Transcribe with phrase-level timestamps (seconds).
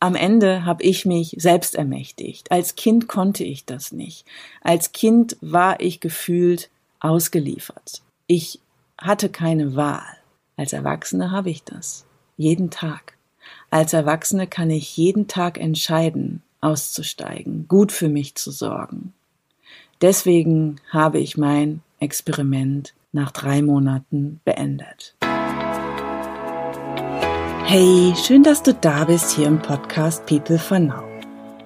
[0.00, 2.50] am Ende habe ich mich selbst ermächtigt.
[2.50, 4.24] Als Kind konnte ich das nicht.
[4.62, 8.02] Als Kind war ich gefühlt ausgeliefert.
[8.26, 8.60] Ich
[8.98, 10.16] hatte keine Wahl.
[10.56, 12.06] Als Erwachsene habe ich das.
[12.36, 13.14] Jeden Tag.
[13.68, 19.12] Als Erwachsene kann ich jeden Tag entscheiden, auszusteigen, gut für mich zu sorgen.
[20.00, 25.14] Deswegen habe ich mein Experiment nach drei Monaten beendet.
[27.72, 31.04] Hey, schön, dass du da bist hier im Podcast People for Now.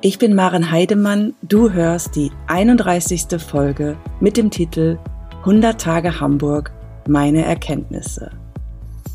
[0.03, 3.41] Ich bin Maren Heidemann, du hörst die 31.
[3.41, 4.99] Folge mit dem Titel
[5.39, 6.75] 100 Tage Hamburg,
[7.09, 8.33] meine Erkenntnisse.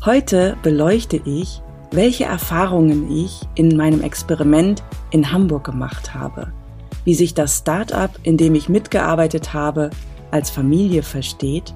[0.04, 4.82] Heute beleuchte ich, welche Erfahrungen ich in meinem Experiment
[5.12, 6.52] in Hamburg gemacht habe,
[7.04, 9.90] wie sich das Start-up, in dem ich mitgearbeitet habe,
[10.32, 11.72] als Familie versteht,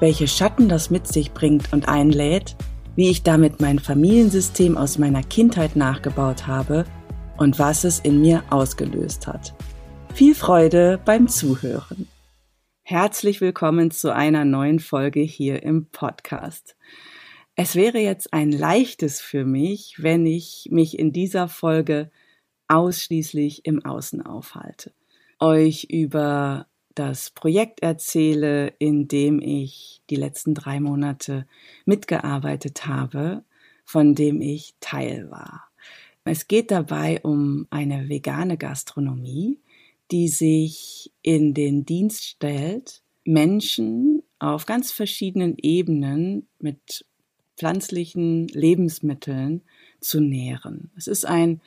[0.00, 2.56] welche Schatten das mit sich bringt und einlädt
[2.98, 6.84] wie ich damit mein Familiensystem aus meiner Kindheit nachgebaut habe
[7.36, 9.54] und was es in mir ausgelöst hat.
[10.14, 12.08] Viel Freude beim Zuhören.
[12.82, 16.74] Herzlich willkommen zu einer neuen Folge hier im Podcast.
[17.54, 22.10] Es wäre jetzt ein leichtes für mich, wenn ich mich in dieser Folge
[22.66, 24.92] ausschließlich im Außen aufhalte,
[25.38, 26.66] euch über
[26.98, 31.46] das Projekt erzähle, in dem ich die letzten drei Monate
[31.84, 33.44] mitgearbeitet habe,
[33.84, 35.70] von dem ich Teil war.
[36.24, 39.58] Es geht dabei um eine vegane Gastronomie,
[40.10, 47.04] die sich in den Dienst stellt, Menschen auf ganz verschiedenen Ebenen mit
[47.56, 49.62] pflanzlichen Lebensmitteln
[50.00, 50.90] zu nähren.
[50.96, 51.60] Es ist ein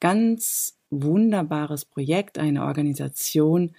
[0.00, 3.74] ganz wunderbares Projekt, eine Organisation,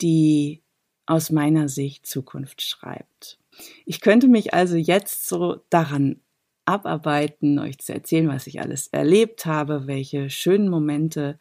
[0.00, 0.62] die
[1.06, 3.38] aus meiner Sicht Zukunft schreibt.
[3.86, 6.20] Ich könnte mich also jetzt so daran
[6.64, 11.38] abarbeiten, euch zu erzählen, was ich alles erlebt habe, welche schönen Momente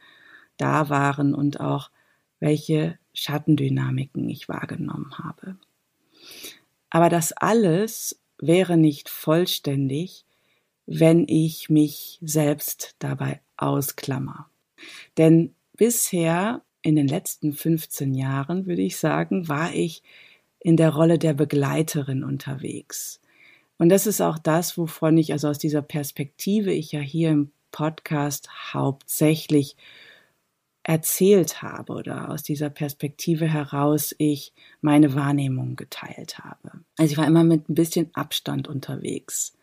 [0.55, 1.91] da waren und auch
[2.39, 5.57] welche Schattendynamiken ich wahrgenommen habe.
[6.89, 10.25] Aber das alles wäre nicht vollständig,
[10.85, 14.49] wenn ich mich selbst dabei ausklammer.
[15.17, 20.03] Denn bisher in den letzten 15 Jahren, würde ich sagen, war ich
[20.61, 23.19] in der Rolle der Begleiterin unterwegs.
[23.77, 27.51] Und das ist auch das, wovon ich, also aus dieser Perspektive, ich ja hier im
[27.73, 29.75] Podcast hauptsächlich
[30.83, 36.71] erzählt habe oder aus dieser Perspektive heraus ich meine Wahrnehmung geteilt habe.
[36.97, 39.57] Also ich war immer mit ein bisschen Abstand unterwegs.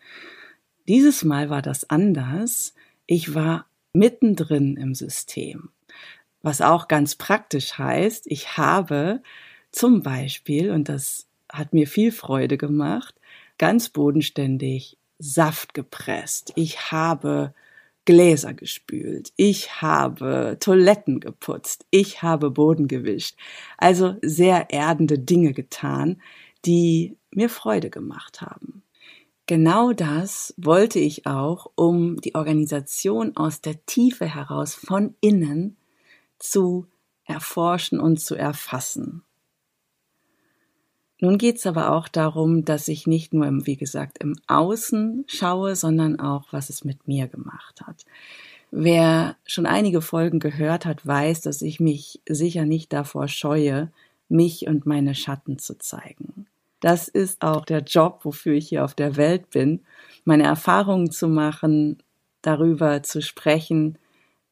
[0.88, 2.74] Dieses Mal war das anders.
[3.06, 3.64] Ich war
[3.94, 5.70] mittendrin im System
[6.44, 9.22] was auch ganz praktisch heißt, ich habe
[9.72, 13.14] zum Beispiel, und das hat mir viel Freude gemacht,
[13.56, 16.52] ganz bodenständig Saft gepresst.
[16.54, 17.54] Ich habe
[18.04, 19.32] Gläser gespült.
[19.36, 21.86] Ich habe Toiletten geputzt.
[21.90, 23.36] Ich habe Boden gewischt.
[23.78, 26.20] Also sehr erdende Dinge getan,
[26.66, 28.82] die mir Freude gemacht haben.
[29.46, 35.76] Genau das wollte ich auch, um die Organisation aus der Tiefe heraus von innen
[36.38, 36.86] zu
[37.24, 39.22] erforschen und zu erfassen.
[41.20, 45.24] Nun geht es aber auch darum, dass ich nicht nur, im, wie gesagt, im Außen
[45.26, 48.04] schaue, sondern auch, was es mit mir gemacht hat.
[48.70, 53.90] Wer schon einige Folgen gehört hat, weiß, dass ich mich sicher nicht davor scheue,
[54.28, 56.46] mich und meine Schatten zu zeigen.
[56.80, 59.80] Das ist auch der Job, wofür ich hier auf der Welt bin,
[60.24, 62.02] meine Erfahrungen zu machen,
[62.42, 63.96] darüber zu sprechen,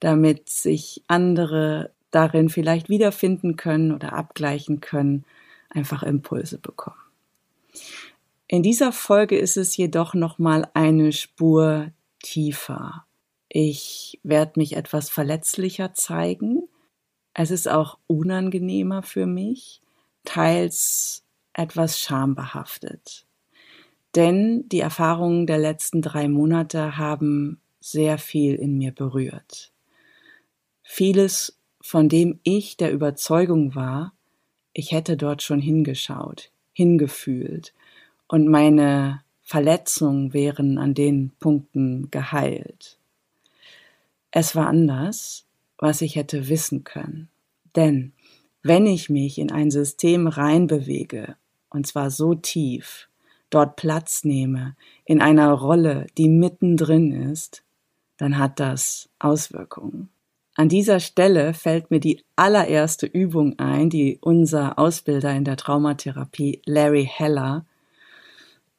[0.03, 5.25] damit sich andere darin vielleicht wiederfinden können oder abgleichen können,
[5.71, 6.97] einfach Impulse bekommen.
[8.49, 13.07] In dieser Folge ist es jedoch noch mal eine Spur tiefer.
[13.49, 16.69] Ich werde mich etwas verletzlicher zeigen.
[17.33, 19.81] Es ist auch unangenehmer für mich,
[20.25, 23.25] teils etwas schambehaftet.
[24.17, 29.73] Denn die Erfahrungen der letzten drei Monate haben sehr viel in mir berührt.
[30.83, 34.13] Vieles, von dem ich der Überzeugung war,
[34.73, 37.75] ich hätte dort schon hingeschaut, hingefühlt
[38.29, 42.99] und meine Verletzungen wären an den Punkten geheilt.
[44.31, 45.45] Es war anders,
[45.77, 47.29] was ich hätte wissen können.
[47.77, 48.13] Denn
[48.63, 51.37] wenn ich mich in ein System reinbewege,
[51.69, 53.09] und zwar so tief,
[53.51, 57.63] dort Platz nehme, in einer Rolle, die mittendrin ist,
[58.17, 60.09] dann hat das Auswirkungen.
[60.55, 66.61] An dieser Stelle fällt mir die allererste Übung ein, die unser Ausbilder in der Traumatherapie,
[66.67, 67.65] Larry Heller,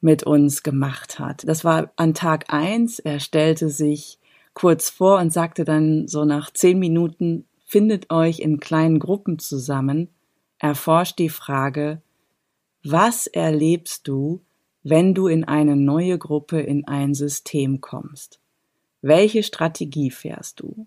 [0.00, 1.48] mit uns gemacht hat.
[1.48, 2.98] Das war an Tag eins.
[3.00, 4.18] Er stellte sich
[4.52, 10.08] kurz vor und sagte dann so nach zehn Minuten, findet euch in kleinen Gruppen zusammen,
[10.58, 12.02] erforscht die Frage,
[12.84, 14.42] was erlebst du,
[14.84, 18.38] wenn du in eine neue Gruppe, in ein System kommst?
[19.00, 20.86] Welche Strategie fährst du?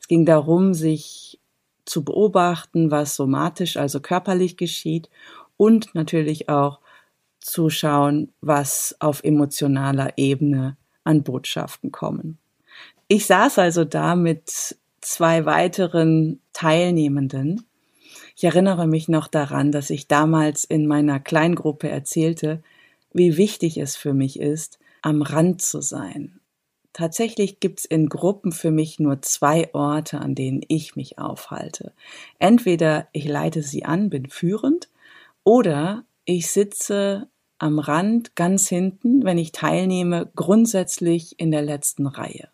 [0.00, 1.40] Es ging darum, sich
[1.84, 5.08] zu beobachten, was somatisch, also körperlich geschieht
[5.56, 6.80] und natürlich auch
[7.40, 12.38] zu schauen, was auf emotionaler Ebene an Botschaften kommen.
[13.08, 17.64] Ich saß also da mit zwei weiteren Teilnehmenden.
[18.34, 22.62] Ich erinnere mich noch daran, dass ich damals in meiner Kleingruppe erzählte,
[23.12, 26.40] wie wichtig es für mich ist, am Rand zu sein.
[26.96, 31.92] Tatsächlich gibt's in Gruppen für mich nur zwei Orte, an denen ich mich aufhalte.
[32.38, 34.88] Entweder ich leite sie an, bin führend,
[35.44, 37.28] oder ich sitze
[37.58, 42.48] am Rand ganz hinten, wenn ich teilnehme, grundsätzlich in der letzten Reihe.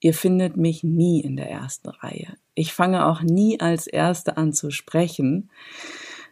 [0.00, 2.38] Ihr findet mich nie in der ersten Reihe.
[2.54, 5.50] Ich fange auch nie als Erste an zu sprechen.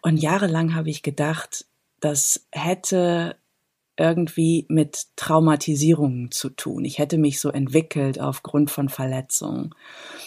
[0.01, 1.67] Und jahrelang habe ich gedacht,
[2.01, 3.37] das hätte
[3.97, 6.85] irgendwie mit Traumatisierungen zu tun.
[6.85, 9.75] Ich hätte mich so entwickelt aufgrund von Verletzungen,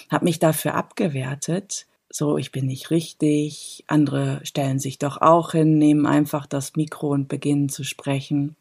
[0.10, 1.86] habe mich dafür abgewertet.
[2.12, 3.83] So, ich bin nicht richtig.
[3.88, 8.56] Andere stellen sich doch auch hin, nehmen einfach das Mikro und beginnen zu sprechen.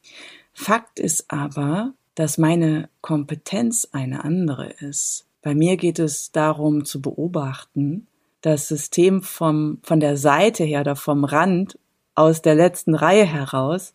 [0.53, 5.25] Fakt ist aber, dass meine Kompetenz eine andere ist.
[5.41, 8.07] Bei mir geht es darum zu beobachten,
[8.41, 11.79] das System vom, von der Seite her oder vom Rand
[12.15, 13.95] aus der letzten Reihe heraus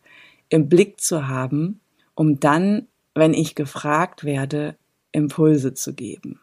[0.54, 1.80] im Blick zu haben,
[2.14, 4.76] um dann, wenn ich gefragt werde,
[5.10, 6.38] Impulse zu geben.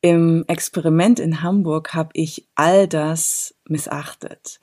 [0.00, 4.58] Im Experiment in Hamburg habe ich all das missachtet.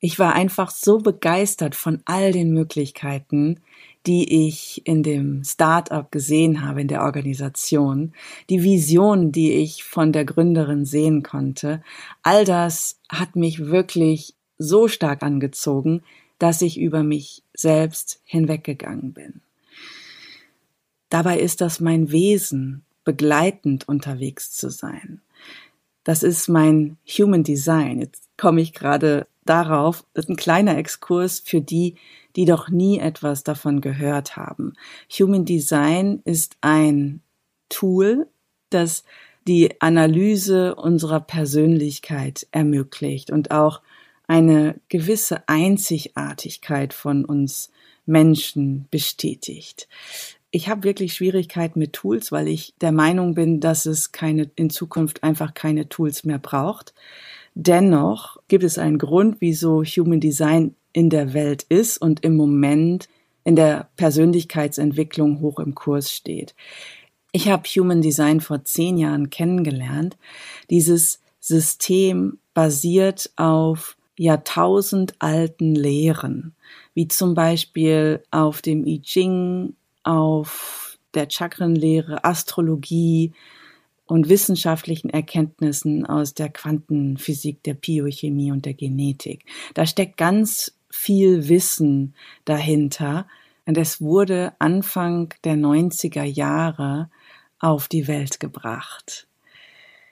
[0.00, 3.60] Ich war einfach so begeistert von all den Möglichkeiten,
[4.06, 8.12] die ich in dem Start-up gesehen habe, in der Organisation,
[8.50, 11.82] die Vision, die ich von der Gründerin sehen konnte,
[12.22, 16.02] all das hat mich wirklich so stark angezogen,
[16.40, 19.42] dass ich über mich selbst hinweggegangen bin.
[21.10, 25.20] Dabei ist das mein Wesen, begleitend unterwegs zu sein.
[26.02, 28.00] Das ist mein Human Design.
[28.00, 30.04] Jetzt komme ich gerade darauf.
[30.14, 31.96] Das ist ein kleiner Exkurs für die,
[32.36, 34.72] die doch nie etwas davon gehört haben.
[35.18, 37.20] Human Design ist ein
[37.68, 38.28] Tool,
[38.70, 39.04] das
[39.46, 43.82] die Analyse unserer Persönlichkeit ermöglicht und auch
[44.30, 47.72] eine gewisse Einzigartigkeit von uns
[48.06, 49.88] Menschen bestätigt.
[50.52, 54.70] Ich habe wirklich Schwierigkeiten mit Tools, weil ich der Meinung bin, dass es keine in
[54.70, 56.94] Zukunft einfach keine Tools mehr braucht.
[57.56, 63.08] Dennoch gibt es einen Grund, wieso Human Design in der Welt ist und im Moment
[63.42, 66.54] in der Persönlichkeitsentwicklung hoch im Kurs steht.
[67.32, 70.16] Ich habe Human Design vor zehn Jahren kennengelernt.
[70.70, 76.54] Dieses System basiert auf jahrtausendalten Lehren,
[76.92, 83.32] wie zum Beispiel auf dem I Ching, auf der Chakrenlehre, Astrologie,
[84.04, 89.44] und wissenschaftlichen Erkenntnissen aus der Quantenphysik, der Biochemie und der Genetik.
[89.74, 92.14] Da steckt ganz viel Wissen
[92.44, 93.28] dahinter
[93.66, 97.08] und es wurde Anfang der 90er Jahre
[97.60, 99.28] auf die Welt gebracht.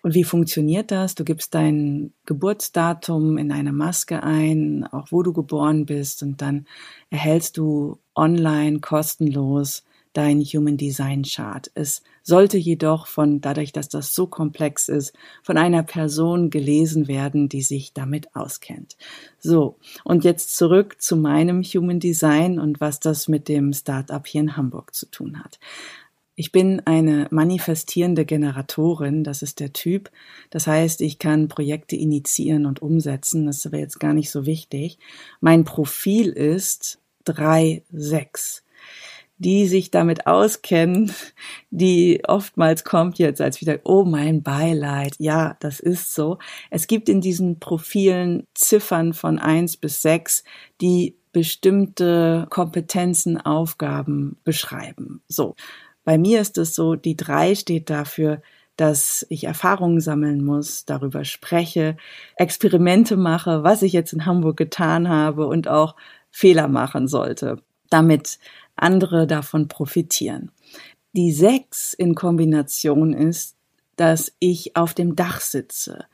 [0.09, 1.15] Und wie funktioniert das?
[1.17, 6.65] Du gibst dein Geburtsdatum in eine Maske ein, auch wo du geboren bist, und dann
[7.11, 9.85] erhältst du online kostenlos
[10.15, 11.71] dein Human Design Chart.
[11.75, 15.13] Es sollte jedoch von, dadurch, dass das so komplex ist,
[15.43, 18.97] von einer Person gelesen werden, die sich damit auskennt.
[19.39, 19.77] So.
[20.05, 24.57] Und jetzt zurück zu meinem Human Design und was das mit dem Startup hier in
[24.57, 25.61] Hamburg zu tun hat.
[26.39, 30.09] Ich bin eine manifestierende Generatorin, das ist der Typ.
[30.51, 34.47] Das heißt, ich kann Projekte initiieren und umsetzen, das ist aber jetzt gar nicht so
[34.47, 35.01] wichtig.
[35.41, 38.63] Mein Profil ist 3-6
[39.41, 41.13] die sich damit auskennen,
[41.71, 46.39] die oftmals kommt jetzt als wieder, oh mein Beileid, ja, das ist so.
[46.71, 50.43] Es gibt in diesen Profilen Ziffern von eins bis sechs,
[50.81, 55.23] die bestimmte Kompetenzen, Aufgaben beschreiben.
[55.29, 55.55] So.
[56.09, 58.41] Bei mir ist es so, die drei steht dafür,
[58.77, 61.99] dass ich Erfahrungen sammeln muss, darüber spreche,
[62.37, 65.97] Experimente mache, was ich jetzt in Hamburg getan habe und auch
[66.31, 67.61] Fehler machen sollte,
[67.91, 68.39] damit
[68.75, 70.51] andere davon profitieren.
[71.13, 73.55] Die sechs in Kombination ist,
[73.97, 76.07] dass ich auf dem Dach sitze,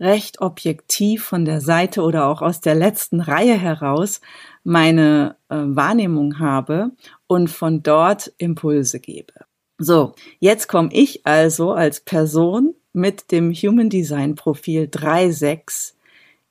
[0.00, 4.22] recht objektiv von der Seite oder auch aus der letzten Reihe heraus
[4.62, 6.92] meine äh, Wahrnehmung habe
[7.34, 9.32] und von dort Impulse gebe.
[9.78, 15.94] So, jetzt komme ich also als Person mit dem Human Design Profil 3.6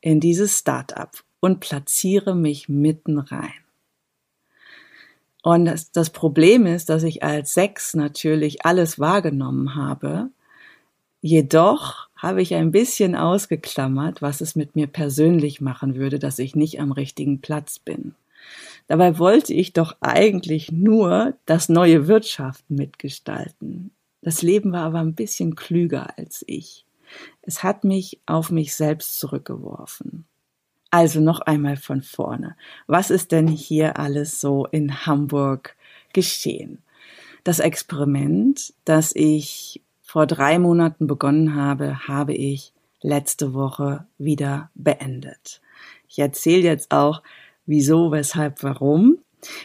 [0.01, 1.09] in dieses Startup
[1.39, 3.53] und platziere mich mitten rein.
[5.41, 10.29] Und das, das Problem ist, dass ich als Sechs natürlich alles wahrgenommen habe.
[11.21, 16.55] Jedoch habe ich ein bisschen ausgeklammert, was es mit mir persönlich machen würde, dass ich
[16.55, 18.15] nicht am richtigen Platz bin.
[18.93, 23.89] Dabei wollte ich doch eigentlich nur das neue Wirtschaften mitgestalten.
[24.21, 26.85] Das Leben war aber ein bisschen klüger als ich.
[27.41, 30.25] Es hat mich auf mich selbst zurückgeworfen.
[30.91, 32.55] Also noch einmal von vorne.
[32.85, 35.75] Was ist denn hier alles so in Hamburg
[36.13, 36.77] geschehen?
[37.43, 45.61] Das Experiment, das ich vor drei Monaten begonnen habe, habe ich letzte Woche wieder beendet.
[46.07, 47.23] Ich erzähle jetzt auch,
[47.65, 49.17] wieso, weshalb, warum.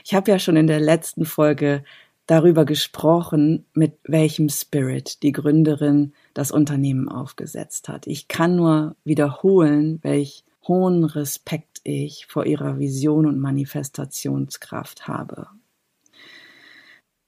[0.05, 1.85] Ich habe ja schon in der letzten Folge
[2.27, 8.07] darüber gesprochen, mit welchem Spirit die Gründerin das Unternehmen aufgesetzt hat.
[8.07, 15.49] Ich kann nur wiederholen, welch hohen Respekt ich vor ihrer Vision und Manifestationskraft habe.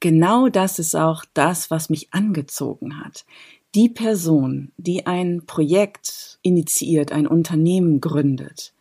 [0.00, 3.24] Genau das ist auch das, was mich angezogen hat.
[3.74, 8.74] Die Person, die ein Projekt initiiert, ein Unternehmen gründet,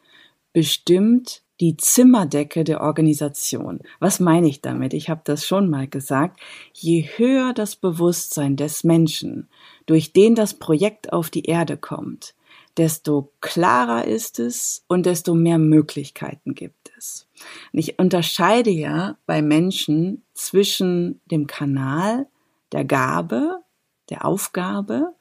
[0.51, 3.81] bestimmt die Zimmerdecke der Organisation.
[3.99, 4.93] Was meine ich damit?
[4.93, 6.39] Ich habe das schon mal gesagt.
[6.73, 9.49] Je höher das Bewusstsein des Menschen,
[9.85, 12.33] durch den das Projekt auf die Erde kommt,
[12.77, 17.27] desto klarer ist es und desto mehr Möglichkeiten gibt es.
[17.73, 22.27] Und ich unterscheide ja bei Menschen zwischen dem Kanal,
[22.71, 23.63] der Gabe,
[24.09, 25.13] der Aufgabe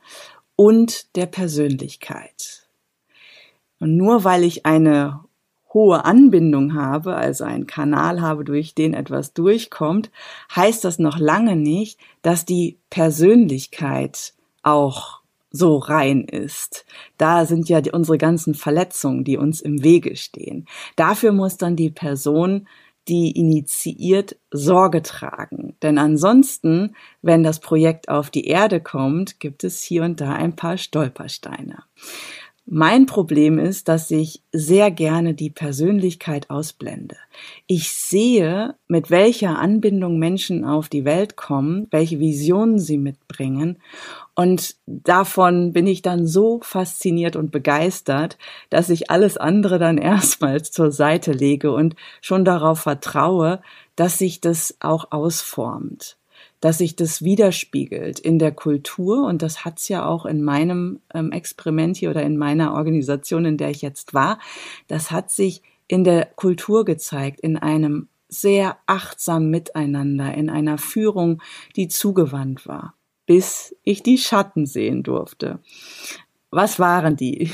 [0.55, 2.69] und der Persönlichkeit.
[3.81, 5.25] Und nur weil ich eine
[5.79, 10.11] hohe Anbindung habe, also einen Kanal habe, durch den etwas durchkommt,
[10.57, 15.21] heißt das noch lange nicht, dass die Persönlichkeit auch
[15.53, 16.85] so rein ist.
[17.17, 20.67] Da sind ja die, unsere ganzen Verletzungen, die uns im Wege stehen.
[20.97, 22.67] Dafür muss dann die Person,
[23.07, 25.77] die initiiert, Sorge tragen.
[25.81, 30.57] Denn ansonsten, wenn das Projekt auf die Erde kommt, gibt es hier und da ein
[30.57, 31.85] paar Stolpersteine.
[32.71, 37.17] Mein Problem ist, dass ich sehr gerne die Persönlichkeit ausblende.
[37.67, 43.79] Ich sehe, mit welcher Anbindung Menschen auf die Welt kommen, welche Visionen sie mitbringen.
[44.35, 48.37] Und davon bin ich dann so fasziniert und begeistert,
[48.69, 53.63] dass ich alles andere dann erstmals zur Seite lege und schon darauf vertraue,
[53.97, 56.18] dass sich das auch ausformt
[56.61, 61.33] dass sich das widerspiegelt in der Kultur und das hat's ja auch in meinem ähm,
[61.33, 64.39] Experiment hier oder in meiner Organisation, in der ich jetzt war,
[64.89, 71.41] das hat sich in der Kultur gezeigt, in einem sehr achtsam Miteinander, in einer Führung,
[71.77, 72.95] die zugewandt war,
[73.27, 75.61] bis ich die Schatten sehen durfte.
[76.51, 77.51] Was waren die?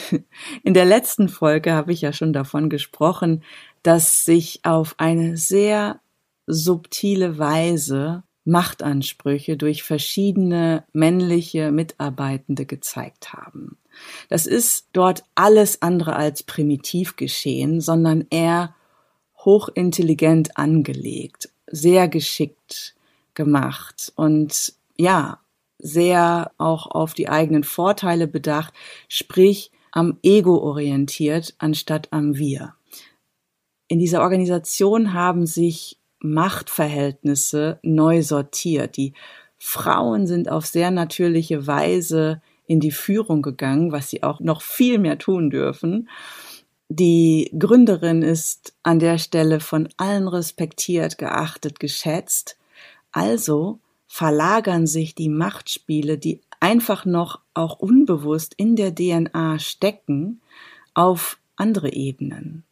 [0.62, 3.42] In der letzten Folge habe ich ja schon davon gesprochen,
[3.82, 6.00] dass sich auf eine sehr
[6.46, 13.78] subtile Weise Machtansprüche durch verschiedene männliche Mitarbeitende gezeigt haben.
[14.28, 18.74] Das ist dort alles andere als primitiv geschehen, sondern eher
[19.44, 22.94] hochintelligent angelegt, sehr geschickt
[23.34, 25.40] gemacht und ja,
[25.78, 28.72] sehr auch auf die eigenen Vorteile bedacht,
[29.08, 32.74] sprich am Ego orientiert anstatt am Wir.
[33.88, 38.96] In dieser Organisation haben sich Machtverhältnisse neu sortiert.
[38.96, 39.12] Die
[39.58, 44.98] Frauen sind auf sehr natürliche Weise in die Führung gegangen, was sie auch noch viel
[44.98, 46.08] mehr tun dürfen.
[46.88, 52.56] Die Gründerin ist an der Stelle von allen respektiert, geachtet, geschätzt.
[53.12, 60.40] Also verlagern sich die Machtspiele, die einfach noch auch unbewusst in der DNA stecken,
[60.94, 62.63] auf andere Ebenen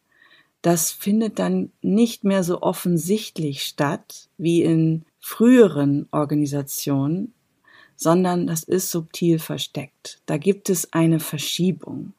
[0.63, 7.35] das findet dann nicht mehr so offensichtlich statt wie in früheren Organisationen,
[7.97, 10.21] sondern das ist subtil versteckt.
[10.27, 12.15] Da gibt es eine Verschiebung.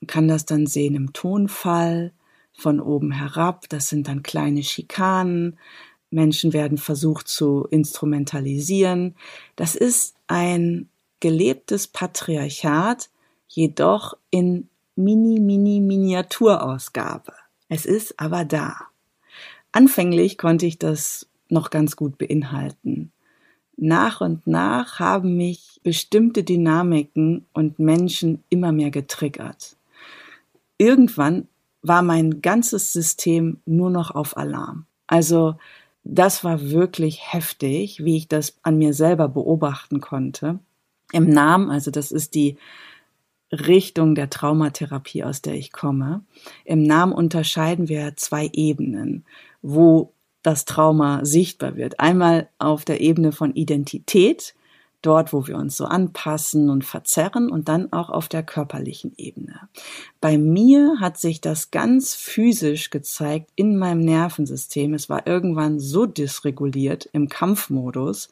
[0.00, 2.12] Man kann das dann sehen im Tonfall,
[2.58, 5.56] von oben herab, das sind dann kleine Schikanen,
[6.10, 9.14] Menschen werden versucht zu instrumentalisieren.
[9.54, 10.88] Das ist ein
[11.20, 13.10] gelebtes Patriarchat,
[13.46, 17.34] jedoch in Mini-Mini-Miniaturausgabe.
[17.68, 18.76] Es ist aber da.
[19.72, 23.12] Anfänglich konnte ich das noch ganz gut beinhalten.
[23.76, 29.76] Nach und nach haben mich bestimmte Dynamiken und Menschen immer mehr getriggert.
[30.78, 31.46] Irgendwann
[31.82, 34.86] war mein ganzes System nur noch auf Alarm.
[35.06, 35.56] Also
[36.02, 40.58] das war wirklich heftig, wie ich das an mir selber beobachten konnte.
[41.12, 42.56] Im Namen, also das ist die
[43.52, 46.22] Richtung der Traumatherapie, aus der ich komme.
[46.64, 49.24] Im Namen unterscheiden wir zwei Ebenen,
[49.62, 50.12] wo
[50.42, 52.00] das Trauma sichtbar wird.
[52.00, 54.54] Einmal auf der Ebene von Identität,
[55.02, 59.68] dort, wo wir uns so anpassen und verzerren und dann auch auf der körperlichen Ebene.
[60.20, 64.94] Bei mir hat sich das ganz physisch gezeigt in meinem Nervensystem.
[64.94, 68.28] Es war irgendwann so dysreguliert im Kampfmodus,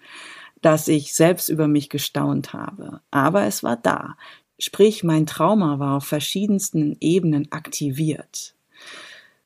[0.61, 3.01] dass ich selbst über mich gestaunt habe.
[3.11, 4.17] Aber es war da.
[4.59, 8.55] Sprich, mein Trauma war auf verschiedensten Ebenen aktiviert.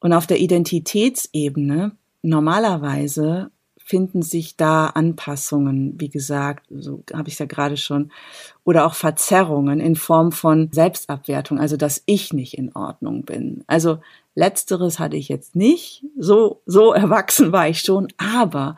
[0.00, 3.50] Und auf der Identitätsebene normalerweise
[3.90, 8.12] finden sich da Anpassungen, wie gesagt, so habe ich es ja gerade schon,
[8.62, 13.64] oder auch Verzerrungen in Form von Selbstabwertung, also dass ich nicht in Ordnung bin.
[13.66, 13.98] Also
[14.36, 18.76] letzteres hatte ich jetzt nicht, so so erwachsen war ich schon, aber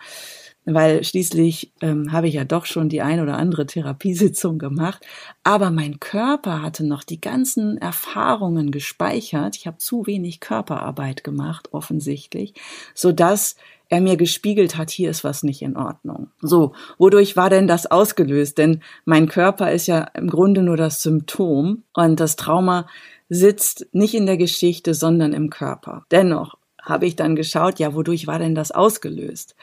[0.65, 5.05] weil schließlich ähm, habe ich ja doch schon die ein oder andere Therapiesitzung gemacht,
[5.43, 9.57] aber mein Körper hatte noch die ganzen Erfahrungen gespeichert.
[9.57, 12.55] Ich habe zu wenig Körperarbeit gemacht, offensichtlich,
[12.95, 13.57] so dass
[13.89, 16.31] er mir gespiegelt hat, hier ist was nicht in Ordnung.
[16.41, 18.57] So, wodurch war denn das ausgelöst?
[18.57, 22.87] Denn mein Körper ist ja im Grunde nur das Symptom und das Trauma
[23.29, 26.07] sitzt nicht in der Geschichte, sondern im Körper.
[26.11, 29.57] Dennoch habe ich dann geschaut, ja, wodurch war denn das ausgelöst?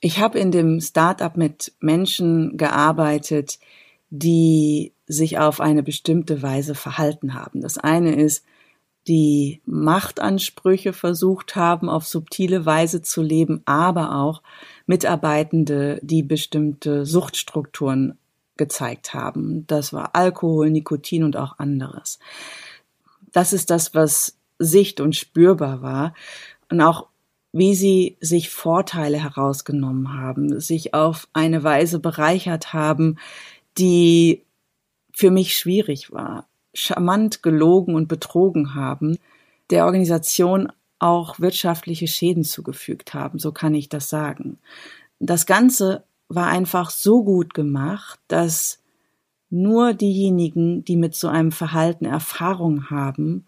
[0.00, 3.58] Ich habe in dem Startup mit Menschen gearbeitet,
[4.10, 7.60] die sich auf eine bestimmte Weise verhalten haben.
[7.60, 8.44] Das eine ist,
[9.08, 14.42] die Machtansprüche versucht haben, auf subtile Weise zu leben, aber auch
[14.86, 18.18] Mitarbeitende, die bestimmte Suchtstrukturen
[18.56, 19.66] gezeigt haben.
[19.66, 22.18] Das war Alkohol, Nikotin und auch anderes.
[23.32, 26.14] Das ist das, was sicht- und spürbar war.
[26.70, 27.06] Und auch
[27.56, 33.18] wie sie sich Vorteile herausgenommen haben, sich auf eine Weise bereichert haben,
[33.78, 34.42] die
[35.12, 39.16] für mich schwierig war, charmant gelogen und betrogen haben,
[39.70, 44.58] der Organisation auch wirtschaftliche Schäden zugefügt haben, so kann ich das sagen.
[45.18, 48.82] Das Ganze war einfach so gut gemacht, dass
[49.48, 53.46] nur diejenigen, die mit so einem Verhalten Erfahrung haben,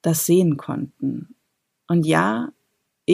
[0.00, 1.34] das sehen konnten.
[1.88, 2.52] Und ja,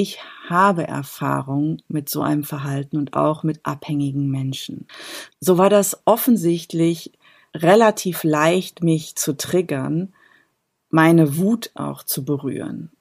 [0.00, 4.86] ich habe Erfahrung mit so einem Verhalten und auch mit abhängigen Menschen.
[5.40, 7.12] So war das offensichtlich
[7.52, 10.12] relativ leicht, mich zu triggern,
[10.88, 12.92] meine Wut auch zu berühren.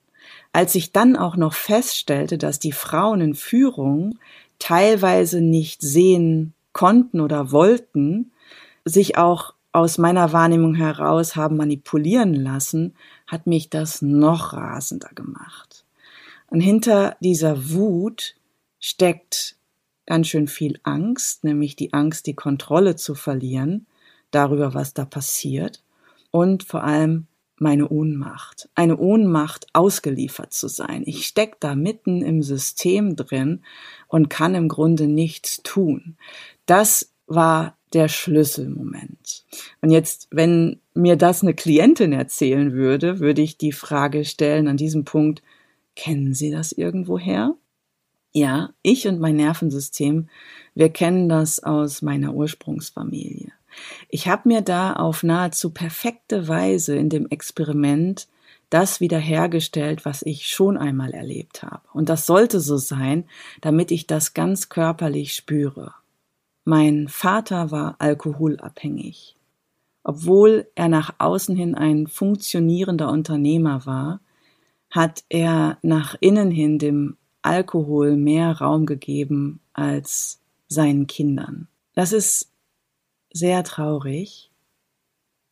[0.54, 4.18] Als ich dann auch noch feststellte, dass die Frauen in Führung
[4.58, 8.32] teilweise nicht sehen konnten oder wollten,
[8.86, 12.96] sich auch aus meiner Wahrnehmung heraus haben manipulieren lassen,
[13.28, 15.67] hat mich das noch rasender gemacht.
[16.50, 18.36] Und hinter dieser Wut
[18.80, 19.56] steckt
[20.06, 23.86] ganz schön viel Angst, nämlich die Angst, die Kontrolle zu verlieren
[24.32, 25.84] darüber, was da passiert
[26.32, 27.28] und vor allem
[27.60, 28.70] meine Ohnmacht.
[28.76, 31.04] Eine Ohnmacht, ausgeliefert zu sein.
[31.06, 33.64] Ich steck da mitten im System drin
[34.08, 36.18] und kann im Grunde nichts tun.
[36.66, 39.46] Das war der Schlüsselmoment.
[39.82, 44.78] Und jetzt, wenn mir das eine Klientin erzählen würde, würde ich die Frage stellen an
[44.78, 45.42] diesem Punkt,
[45.98, 47.56] Kennen Sie das irgendwoher?
[48.32, 50.30] Ja, ich und mein Nervensystem,
[50.76, 53.52] wir kennen das aus meiner Ursprungsfamilie.
[54.08, 58.28] Ich habe mir da auf nahezu perfekte Weise in dem Experiment
[58.70, 61.82] das wiederhergestellt, was ich schon einmal erlebt habe.
[61.94, 63.26] Und das sollte so sein,
[63.62, 65.96] damit ich das ganz körperlich spüre.
[66.64, 69.36] Mein Vater war alkoholabhängig.
[70.04, 74.20] Obwohl er nach außen hin ein funktionierender Unternehmer war,
[74.98, 81.68] hat er nach innen hin dem Alkohol mehr Raum gegeben als seinen Kindern.
[81.94, 82.52] Das ist
[83.32, 84.52] sehr traurig,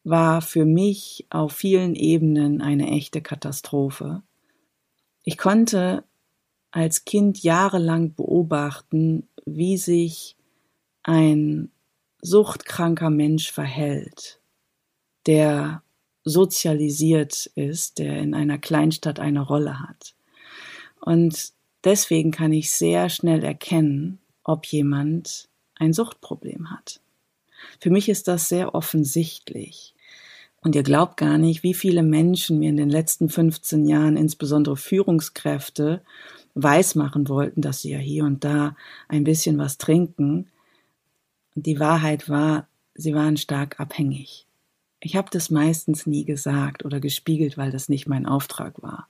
[0.03, 4.23] war für mich auf vielen Ebenen eine echte Katastrophe.
[5.23, 6.03] Ich konnte
[6.71, 10.35] als Kind jahrelang beobachten, wie sich
[11.03, 11.69] ein
[12.19, 14.41] suchtkranker Mensch verhält,
[15.27, 15.83] der
[16.25, 20.15] sozialisiert ist, der in einer Kleinstadt eine Rolle hat.
[20.99, 26.99] Und deswegen kann ich sehr schnell erkennen, ob jemand ein Suchtproblem hat.
[27.79, 29.93] Für mich ist das sehr offensichtlich.
[30.61, 34.77] Und ihr glaubt gar nicht, wie viele Menschen mir in den letzten 15 Jahren, insbesondere
[34.77, 36.01] Führungskräfte,
[36.55, 38.75] weismachen wollten, dass sie ja hier und da
[39.07, 40.47] ein bisschen was trinken.
[41.53, 44.47] Die Wahrheit war, sie waren stark abhängig.
[45.05, 49.07] Ich habe das meistens nie gesagt oder gespiegelt, weil das nicht mein Auftrag war.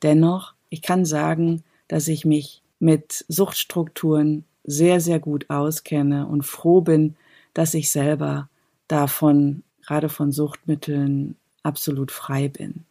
[0.00, 6.80] Dennoch, ich kann sagen, dass ich mich mit Suchtstrukturen sehr, sehr gut auskenne und froh
[6.80, 7.16] bin,
[7.52, 8.48] dass ich selber
[8.88, 12.86] davon, gerade von Suchtmitteln, absolut frei bin.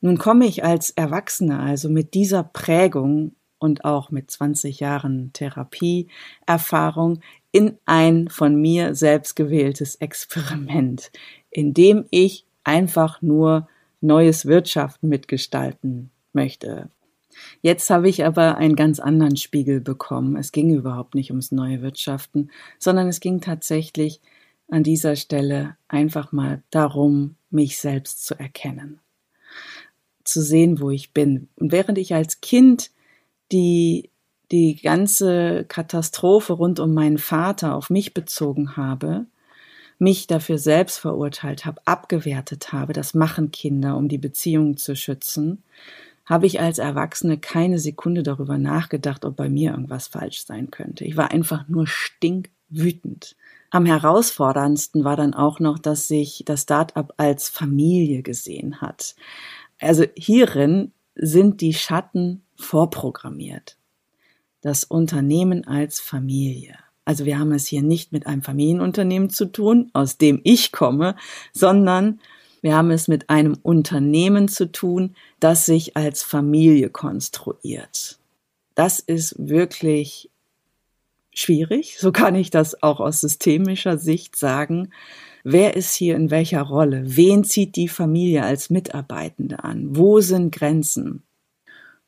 [0.00, 7.20] Nun komme ich als Erwachsene also mit dieser Prägung und auch mit 20 Jahren Therapieerfahrung
[7.52, 11.10] in ein von mir selbst gewähltes Experiment,
[11.50, 13.68] in dem ich einfach nur
[14.00, 16.90] neues Wirtschaften mitgestalten möchte.
[17.62, 20.36] Jetzt habe ich aber einen ganz anderen Spiegel bekommen.
[20.36, 24.20] Es ging überhaupt nicht ums neue Wirtschaften, sondern es ging tatsächlich
[24.68, 29.00] an dieser Stelle einfach mal darum, mich selbst zu erkennen,
[30.24, 31.48] zu sehen, wo ich bin.
[31.56, 32.90] Und während ich als Kind
[33.52, 34.10] die
[34.52, 39.26] die ganze Katastrophe rund um meinen Vater auf mich bezogen habe,
[40.00, 45.62] mich dafür selbst verurteilt habe, abgewertet habe, das machen Kinder, um die Beziehungen zu schützen,
[46.24, 51.04] habe ich als Erwachsene keine Sekunde darüber nachgedacht, ob bei mir irgendwas falsch sein könnte.
[51.04, 53.36] Ich war einfach nur stinkwütend.
[53.70, 59.16] Am herausforderndsten war dann auch noch, dass sich das Start-up als Familie gesehen hat.
[59.80, 63.76] Also hierin sind die Schatten vorprogrammiert.
[64.60, 66.76] Das Unternehmen als Familie.
[67.04, 71.16] Also wir haben es hier nicht mit einem Familienunternehmen zu tun, aus dem ich komme,
[71.52, 72.20] sondern
[72.62, 78.18] wir haben es mit einem Unternehmen zu tun, das sich als Familie konstruiert.
[78.74, 80.30] Das ist wirklich
[81.32, 81.96] schwierig.
[81.98, 84.92] So kann ich das auch aus systemischer Sicht sagen.
[85.42, 87.02] Wer ist hier in welcher Rolle?
[87.04, 89.96] Wen zieht die Familie als Mitarbeitende an?
[89.96, 91.22] Wo sind Grenzen?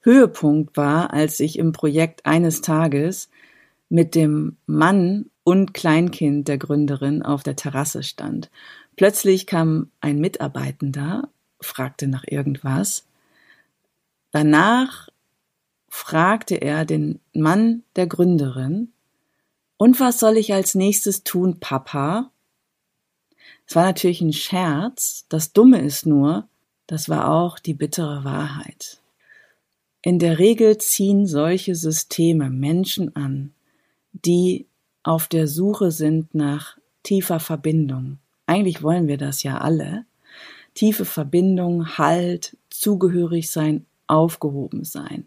[0.00, 3.30] Höhepunkt war, als ich im Projekt eines Tages
[3.92, 8.50] mit dem Mann und Kleinkind der Gründerin auf der Terrasse stand.
[8.96, 11.28] Plötzlich kam ein Mitarbeitender,
[11.60, 13.04] fragte nach irgendwas.
[14.30, 15.10] Danach
[15.90, 18.92] fragte er den Mann der Gründerin,
[19.76, 22.30] und was soll ich als nächstes tun, Papa?
[23.66, 25.26] Es war natürlich ein Scherz.
[25.28, 26.48] Das Dumme ist nur,
[26.86, 29.02] das war auch die bittere Wahrheit.
[30.00, 33.52] In der Regel ziehen solche Systeme Menschen an,
[34.12, 34.66] die
[35.02, 38.18] auf der Suche sind nach tiefer Verbindung.
[38.46, 40.04] Eigentlich wollen wir das ja alle.
[40.74, 45.26] Tiefe Verbindung, Halt, zugehörig sein, aufgehoben sein.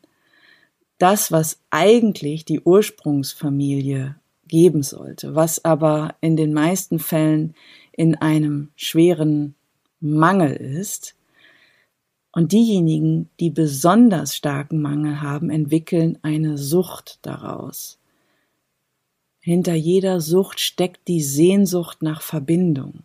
[0.98, 4.16] Das, was eigentlich die Ursprungsfamilie
[4.48, 7.54] geben sollte, was aber in den meisten Fällen
[7.92, 9.56] in einem schweren
[10.00, 11.16] Mangel ist,
[12.36, 17.98] und diejenigen, die besonders starken Mangel haben, entwickeln eine Sucht daraus.
[19.46, 23.04] Hinter jeder Sucht steckt die Sehnsucht nach Verbindung,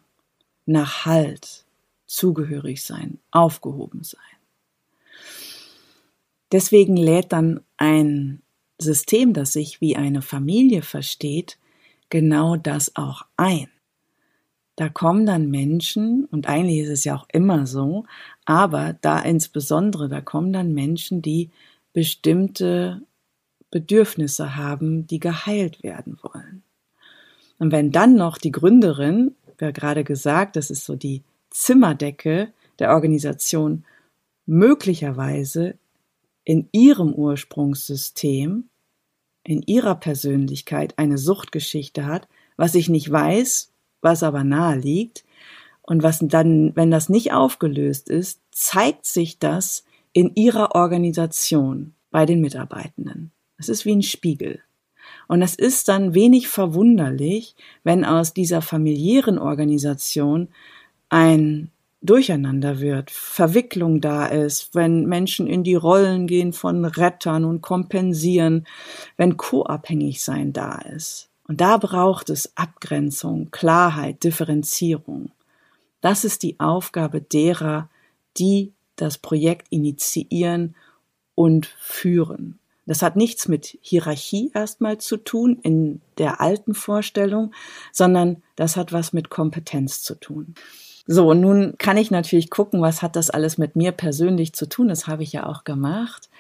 [0.65, 1.67] nach Halt,
[2.07, 4.23] zugehörig sein, aufgehoben sein.
[6.51, 8.41] Deswegen lädt dann ein
[8.79, 11.59] System, das sich wie eine Familie versteht,
[12.09, 13.69] genau das auch ein.
[14.77, 18.07] Da kommen dann Menschen, und eigentlich ist es ja auch immer so,
[18.47, 21.51] aber da insbesondere, da kommen dann Menschen, die
[21.93, 23.03] bestimmte
[23.71, 26.63] Bedürfnisse haben, die geheilt werden wollen.
[27.59, 32.93] Und wenn dann noch die Gründerin, wir gerade gesagt, das ist so die Zimmerdecke der
[32.93, 33.85] Organisation,
[34.47, 35.75] möglicherweise
[36.45, 38.65] in ihrem Ursprungssystem,
[39.45, 45.25] in ihrer Persönlichkeit eine Suchtgeschichte hat, was ich nicht weiß, was aber nahe liegt,
[45.83, 52.27] und was dann, wenn das nicht aufgelöst ist, zeigt sich das in ihrer Organisation bei
[52.27, 53.33] den Mitarbeitenden.
[53.61, 54.61] Es ist wie ein Spiegel.
[55.29, 60.49] Und es ist dann wenig verwunderlich, wenn aus dieser familiären Organisation
[61.11, 61.71] ein
[62.03, 68.67] Durcheinander wird, Verwicklung da ist, wenn Menschen in die Rollen gehen von Rettern und kompensieren,
[69.19, 71.29] wenn Co-abhängig sein da ist.
[71.47, 75.33] Und da braucht es Abgrenzung, Klarheit, Differenzierung.
[76.01, 77.91] Das ist die Aufgabe derer,
[78.39, 80.77] die das Projekt initiieren
[81.35, 82.60] und führen.
[82.91, 87.53] Das hat nichts mit Hierarchie erstmal zu tun in der alten Vorstellung,
[87.93, 90.57] sondern das hat was mit Kompetenz zu tun.
[91.07, 94.89] So, nun kann ich natürlich gucken, was hat das alles mit mir persönlich zu tun.
[94.89, 96.31] Das habe ich ja auch gemacht.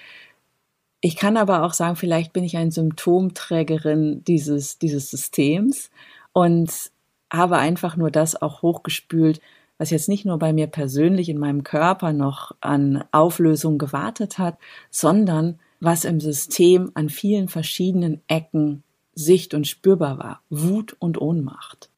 [1.00, 5.92] Ich kann aber auch sagen, vielleicht bin ich ein Symptomträgerin dieses, dieses Systems
[6.32, 6.90] und
[7.32, 9.40] habe einfach nur das auch hochgespült,
[9.78, 14.58] was jetzt nicht nur bei mir persönlich in meinem Körper noch an Auflösung gewartet hat,
[14.90, 18.83] sondern was im System an vielen verschiedenen Ecken
[19.14, 20.43] sicht- und spürbar war.
[20.51, 21.90] Wut und Ohnmacht.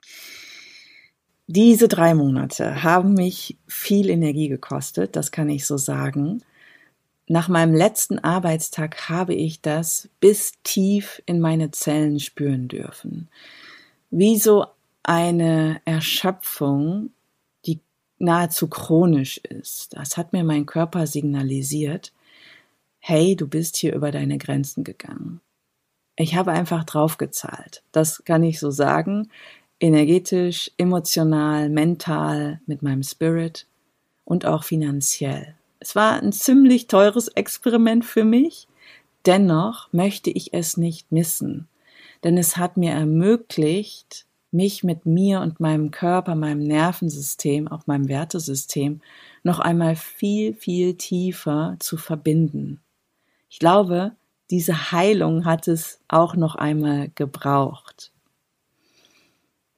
[1.49, 6.43] Diese drei Monate haben mich viel Energie gekostet, das kann ich so sagen.
[7.29, 13.29] nach meinem letzten Arbeitstag habe ich das bis tief in meine Zellen spüren dürfen.
[14.11, 14.67] Wie so
[15.03, 17.11] eine Erschöpfung,
[17.65, 17.81] die
[18.19, 19.95] nahezu chronisch ist.
[19.97, 22.13] Das hat mir mein Körper signalisiert.
[23.05, 25.41] Hey, du bist hier über deine Grenzen gegangen.
[26.15, 27.83] Ich habe einfach draufgezahlt.
[27.91, 29.29] Das kann ich so sagen.
[29.81, 33.67] Energetisch, emotional, mental, mit meinem Spirit
[34.25, 35.57] und auch finanziell.
[35.81, 38.69] Es war ein ziemlich teures Experiment für mich.
[39.27, 41.67] Dennoch möchte ich es nicht missen,
[42.23, 48.07] denn es hat mir ermöglicht, mich mit mir und meinem Körper, meinem Nervensystem, auch meinem
[48.07, 49.01] Wertesystem
[49.43, 52.82] noch einmal viel, viel tiefer zu verbinden.
[53.53, 54.13] Ich glaube,
[54.51, 58.11] diese Heilung hat es auch noch einmal gebraucht.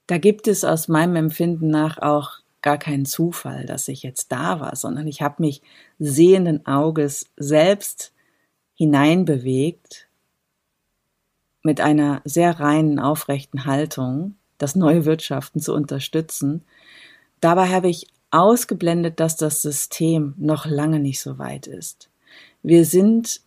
[0.07, 4.61] Da gibt es aus meinem Empfinden nach auch gar keinen Zufall, dass ich jetzt da
[4.61, 5.61] war, sondern ich habe mich
[5.99, 8.13] sehenden Auges selbst
[8.75, 10.07] hineinbewegt
[11.65, 16.63] mit einer sehr reinen, aufrechten Haltung, das neue Wirtschaften zu unterstützen.
[17.41, 22.09] Dabei habe ich ausgeblendet, dass das System noch lange nicht so weit ist.
[22.63, 23.41] Wir sind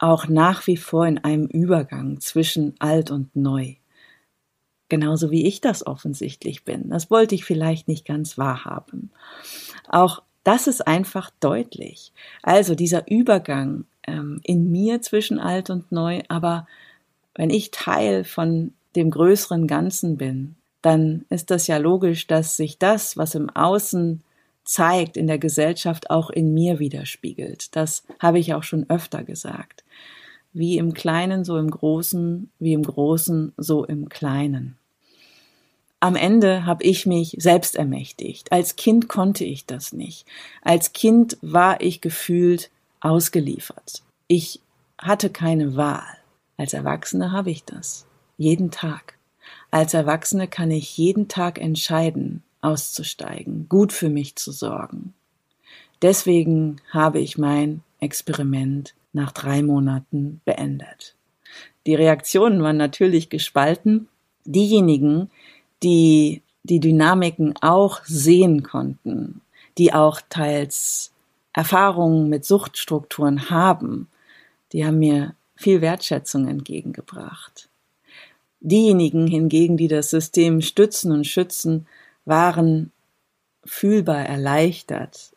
[0.00, 3.74] auch nach wie vor in einem Übergang zwischen alt und neu.
[4.88, 6.88] Genauso wie ich das offensichtlich bin.
[6.88, 9.10] Das wollte ich vielleicht nicht ganz wahrhaben.
[9.88, 12.12] Auch das ist einfach deutlich.
[12.42, 16.66] Also dieser Übergang ähm, in mir zwischen alt und neu, aber
[17.34, 22.78] wenn ich Teil von dem größeren Ganzen bin, dann ist das ja logisch, dass sich
[22.78, 24.22] das, was im Außen
[24.70, 27.74] zeigt in der Gesellschaft, auch in mir widerspiegelt.
[27.74, 29.82] Das habe ich auch schon öfter gesagt.
[30.52, 34.76] Wie im Kleinen, so im Großen, wie im Großen, so im Kleinen.
[35.98, 38.52] Am Ende habe ich mich selbst ermächtigt.
[38.52, 40.24] Als Kind konnte ich das nicht.
[40.62, 44.04] Als Kind war ich gefühlt ausgeliefert.
[44.28, 44.60] Ich
[44.98, 46.16] hatte keine Wahl.
[46.56, 48.06] Als Erwachsene habe ich das.
[48.38, 49.14] Jeden Tag.
[49.72, 55.14] Als Erwachsene kann ich jeden Tag entscheiden, auszusteigen, gut für mich zu sorgen.
[56.02, 61.14] Deswegen habe ich mein Experiment nach drei Monaten beendet.
[61.86, 64.08] Die Reaktionen waren natürlich gespalten.
[64.44, 65.30] Diejenigen,
[65.82, 69.40] die die Dynamiken auch sehen konnten,
[69.78, 71.12] die auch teils
[71.52, 74.08] Erfahrungen mit Suchtstrukturen haben,
[74.72, 77.68] die haben mir viel Wertschätzung entgegengebracht.
[78.60, 81.86] Diejenigen hingegen, die das System stützen und schützen,
[82.30, 82.92] waren
[83.66, 85.32] fühlbar erleichtert,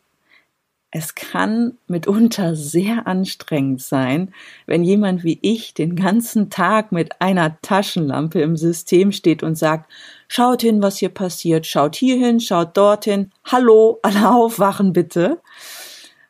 [0.96, 4.32] es kann mitunter sehr anstrengend sein,
[4.64, 9.90] wenn jemand wie ich den ganzen Tag mit einer Taschenlampe im System steht und sagt,
[10.28, 15.40] schaut hin, was hier passiert, schaut hierhin, schaut dorthin, hallo, alle aufwachen bitte.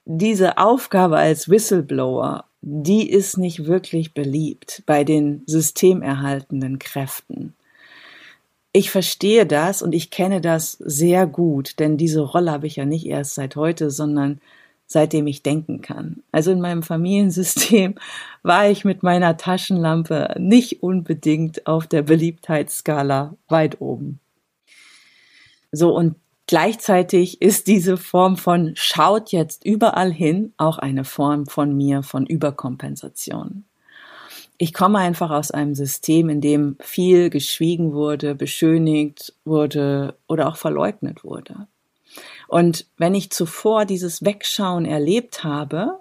[0.06, 7.54] Diese Aufgabe als Whistleblower, die ist nicht wirklich beliebt bei den systemerhaltenden Kräften.
[8.76, 12.84] Ich verstehe das und ich kenne das sehr gut, denn diese Rolle habe ich ja
[12.84, 14.40] nicht erst seit heute, sondern
[14.84, 16.24] seitdem ich denken kann.
[16.32, 17.94] Also in meinem Familiensystem
[18.42, 24.18] war ich mit meiner Taschenlampe nicht unbedingt auf der Beliebtheitsskala weit oben.
[25.70, 26.16] So und
[26.48, 32.26] gleichzeitig ist diese Form von schaut jetzt überall hin auch eine Form von mir von
[32.26, 33.66] Überkompensation
[34.58, 40.56] ich komme einfach aus einem System, in dem viel geschwiegen wurde, beschönigt wurde oder auch
[40.56, 41.66] verleugnet wurde.
[42.46, 45.98] Und wenn ich zuvor dieses Wegschauen erlebt habe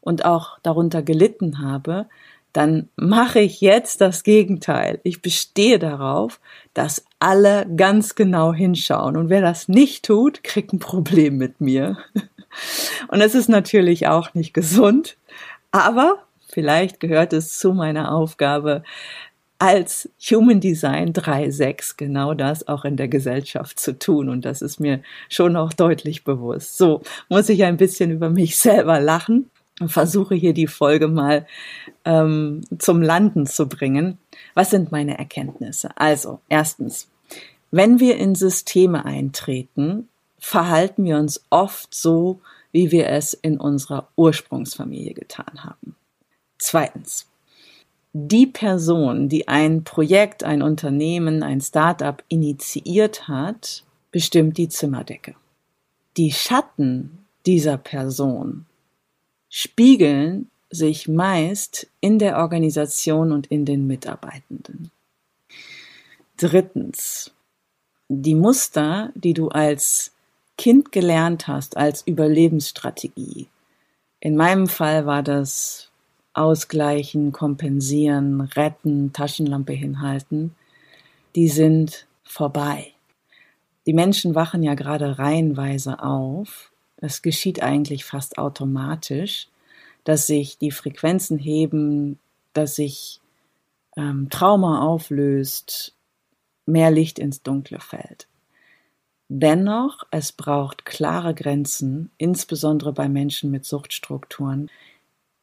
[0.00, 2.06] und auch darunter gelitten habe,
[2.52, 5.00] dann mache ich jetzt das Gegenteil.
[5.04, 6.40] Ich bestehe darauf,
[6.74, 9.16] dass alle ganz genau hinschauen.
[9.16, 11.98] Und wer das nicht tut, kriegt ein Problem mit mir.
[13.08, 15.16] Und es ist natürlich auch nicht gesund.
[15.70, 16.18] Aber
[16.52, 18.82] Vielleicht gehört es zu meiner Aufgabe,
[19.58, 24.28] als Human Design 3.6 genau das auch in der Gesellschaft zu tun.
[24.28, 26.76] Und das ist mir schon auch deutlich bewusst.
[26.76, 31.46] So muss ich ein bisschen über mich selber lachen und versuche hier die Folge mal
[32.04, 34.18] ähm, zum Landen zu bringen.
[34.54, 35.90] Was sind meine Erkenntnisse?
[35.96, 37.08] Also, erstens,
[37.70, 42.40] wenn wir in Systeme eintreten, verhalten wir uns oft so,
[42.72, 45.94] wie wir es in unserer Ursprungsfamilie getan haben.
[46.62, 47.26] Zweitens.
[48.12, 55.34] Die Person, die ein Projekt, ein Unternehmen, ein Startup initiiert hat, bestimmt die Zimmerdecke.
[56.16, 58.66] Die Schatten dieser Person
[59.48, 64.92] spiegeln sich meist in der Organisation und in den Mitarbeitenden.
[66.36, 67.32] Drittens.
[68.08, 70.12] Die Muster, die du als
[70.56, 73.48] Kind gelernt hast, als Überlebensstrategie,
[74.20, 75.91] In meinem Fall war das
[76.34, 80.54] Ausgleichen, Kompensieren, Retten, Taschenlampe hinhalten.
[81.34, 82.92] Die sind vorbei.
[83.86, 86.72] Die Menschen wachen ja gerade reihenweise auf.
[86.96, 89.48] Es geschieht eigentlich fast automatisch,
[90.04, 92.18] dass sich die Frequenzen heben,
[92.52, 93.20] dass sich
[93.96, 95.94] ähm, Trauma auflöst,
[96.64, 98.28] mehr Licht ins Dunkle fällt.
[99.28, 104.70] Dennoch, es braucht klare Grenzen, insbesondere bei Menschen mit Suchtstrukturen.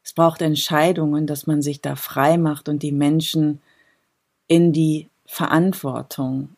[0.09, 3.61] Es braucht Entscheidungen, dass man sich da frei macht und die Menschen
[4.47, 6.49] in die Verantwortung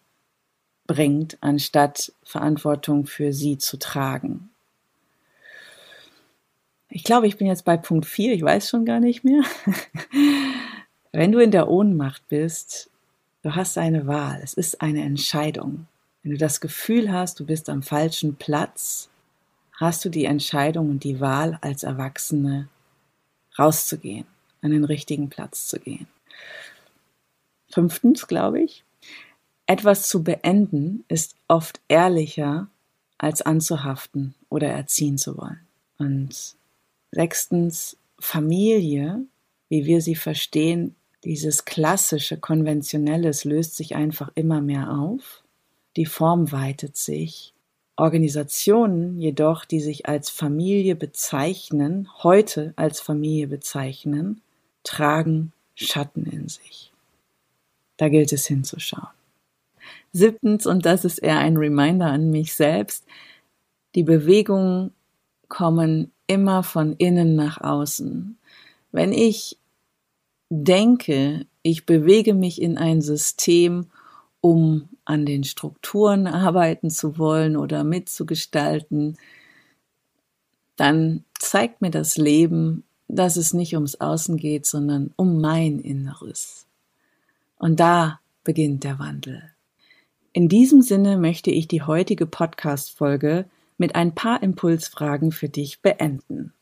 [0.87, 4.51] bringt, anstatt Verantwortung für sie zu tragen.
[6.87, 9.43] Ich glaube, ich bin jetzt bei Punkt 4, ich weiß schon gar nicht mehr.
[11.11, 12.89] Wenn du in der Ohnmacht bist,
[13.43, 15.87] du hast eine Wahl, es ist eine Entscheidung.
[16.23, 19.09] Wenn du das Gefühl hast, du bist am falschen Platz,
[19.73, 22.69] hast du die Entscheidung und die Wahl als Erwachsene
[23.57, 24.25] rauszugehen,
[24.61, 26.07] an den richtigen Platz zu gehen.
[27.69, 28.83] Fünftens, glaube ich,
[29.65, 32.67] etwas zu beenden ist oft ehrlicher,
[33.17, 35.59] als anzuhaften oder erziehen zu wollen.
[35.97, 36.55] Und
[37.11, 39.23] sechstens, Familie,
[39.69, 45.43] wie wir sie verstehen, dieses klassische, konventionelles löst sich einfach immer mehr auf.
[45.95, 47.53] Die Form weitet sich.
[48.01, 54.41] Organisationen jedoch, die sich als Familie bezeichnen, heute als Familie bezeichnen,
[54.83, 56.91] tragen Schatten in sich.
[57.97, 59.13] Da gilt es hinzuschauen.
[60.13, 63.05] Siebtens, und das ist eher ein Reminder an mich selbst,
[63.93, 64.91] die Bewegungen
[65.47, 68.35] kommen immer von innen nach außen.
[68.91, 69.57] Wenn ich
[70.49, 73.91] denke, ich bewege mich in ein System,
[74.41, 79.17] um an den Strukturen arbeiten zu wollen oder mitzugestalten,
[80.77, 86.65] dann zeigt mir das Leben, dass es nicht ums Außen geht, sondern um mein Inneres.
[87.59, 89.43] Und da beginnt der Wandel.
[90.33, 93.45] In diesem Sinne möchte ich die heutige Podcast-Folge
[93.77, 96.53] mit ein paar Impulsfragen für dich beenden.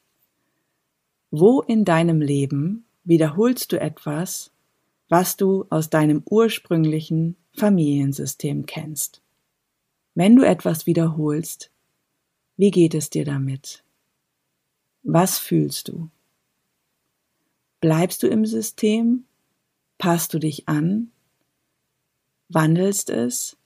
[1.29, 4.51] Wo in deinem Leben wiederholst du etwas,
[5.09, 9.21] was du aus deinem ursprünglichen Familiensystem kennst.
[10.13, 11.71] Wenn du etwas wiederholst,
[12.55, 13.83] wie geht es dir damit?
[15.03, 16.09] Was fühlst du?
[17.81, 19.25] Bleibst du im System?
[19.97, 21.11] Passt du dich an?
[22.49, 23.57] Wandelst es?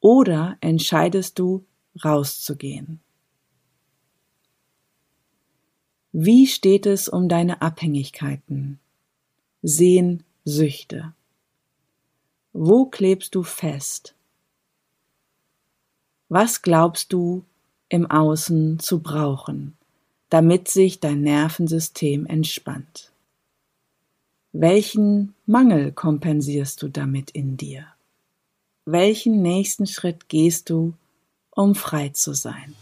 [0.00, 1.64] Oder entscheidest du,
[2.04, 3.00] rauszugehen?
[6.12, 8.78] Wie steht es um deine Abhängigkeiten?
[10.44, 11.14] Sehnsüchte.
[12.52, 14.14] Wo klebst du fest?
[16.28, 17.44] Was glaubst du
[17.88, 19.76] im Außen zu brauchen,
[20.28, 23.10] damit sich dein Nervensystem entspannt?
[24.52, 27.86] Welchen Mangel kompensierst du damit in dir?
[28.84, 30.92] Welchen nächsten Schritt gehst du,
[31.50, 32.74] um frei zu sein?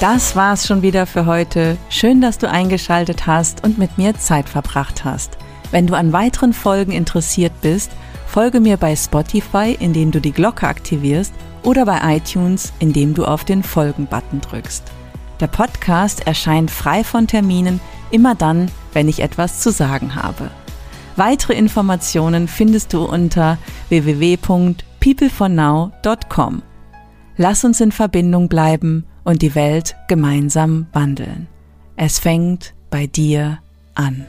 [0.00, 1.78] Das war's schon wieder für heute.
[1.88, 5.38] Schön, dass du eingeschaltet hast und mit mir Zeit verbracht hast.
[5.72, 7.90] Wenn du an weiteren Folgen interessiert bist,
[8.26, 11.32] folge mir bei Spotify, indem du die Glocke aktivierst
[11.64, 14.84] oder bei iTunes, indem du auf den Folgen-Button drückst.
[15.40, 17.80] Der Podcast erscheint frei von Terminen
[18.10, 20.50] immer dann, wenn ich etwas zu sagen habe.
[21.16, 23.56] Weitere Informationen findest du unter
[23.88, 26.62] www.peoplefornow.com.
[27.36, 31.46] Lass uns in Verbindung bleiben und die Welt gemeinsam wandeln.
[31.96, 33.60] Es fängt bei dir
[33.94, 34.26] an.